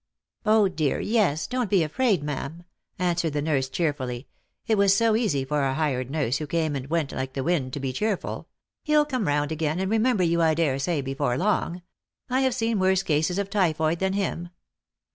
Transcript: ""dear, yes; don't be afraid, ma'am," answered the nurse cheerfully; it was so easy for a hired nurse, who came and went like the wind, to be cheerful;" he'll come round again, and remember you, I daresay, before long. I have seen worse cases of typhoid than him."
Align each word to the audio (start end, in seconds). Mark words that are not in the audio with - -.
""dear, 0.77 0.99
yes; 0.99 1.45
don't 1.45 1.69
be 1.69 1.83
afraid, 1.83 2.23
ma'am," 2.23 2.63
answered 2.97 3.33
the 3.33 3.39
nurse 3.43 3.69
cheerfully; 3.69 4.27
it 4.65 4.75
was 4.75 4.95
so 4.97 5.15
easy 5.15 5.45
for 5.45 5.61
a 5.61 5.75
hired 5.75 6.09
nurse, 6.09 6.37
who 6.39 6.47
came 6.47 6.75
and 6.75 6.87
went 6.89 7.11
like 7.11 7.33
the 7.33 7.43
wind, 7.43 7.71
to 7.71 7.79
be 7.79 7.93
cheerful;" 7.93 8.47
he'll 8.83 9.05
come 9.05 9.27
round 9.27 9.51
again, 9.51 9.79
and 9.79 9.91
remember 9.91 10.23
you, 10.23 10.41
I 10.41 10.55
daresay, 10.55 11.01
before 11.01 11.37
long. 11.37 11.83
I 12.31 12.41
have 12.41 12.55
seen 12.55 12.79
worse 12.79 13.03
cases 13.03 13.37
of 13.37 13.51
typhoid 13.51 13.99
than 13.99 14.13
him." 14.13 14.49